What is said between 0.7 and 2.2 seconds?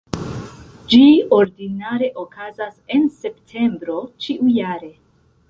Ĝi ordinare